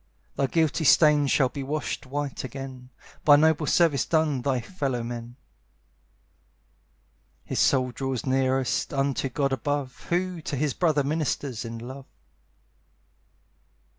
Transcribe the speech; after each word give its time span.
"Thy 0.35 0.47
guilty 0.47 0.83
stains 0.83 1.29
shall 1.29 1.49
be 1.49 1.61
washed 1.61 2.07
white 2.07 2.43
again, 2.43 2.89
By 3.23 3.35
noble 3.35 3.67
service 3.67 4.03
done 4.03 4.41
thy 4.41 4.59
fellow 4.59 5.03
men. 5.03 5.35
"His 7.45 7.59
soul 7.59 7.91
draws 7.91 8.25
nearest 8.25 8.95
unto 8.95 9.29
God 9.29 9.53
above, 9.53 10.05
Who 10.09 10.41
to 10.41 10.55
his 10.55 10.73
brother 10.73 11.03
ministers 11.03 11.63
in 11.65 11.77
love." 11.77 12.07